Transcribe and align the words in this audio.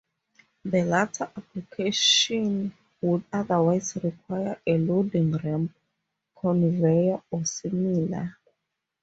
The 0.65 0.81
latter 0.81 1.25
application 1.35 2.73
would 3.01 3.23
otherwise 3.31 3.95
require 4.03 4.59
a 4.65 4.77
loading 4.79 5.31
ramp, 5.37 5.71
conveyor, 6.35 7.21
or 7.29 7.45
similar. 7.45 8.35